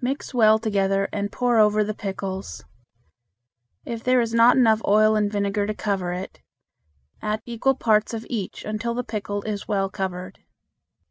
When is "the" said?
1.84-1.92, 8.94-9.04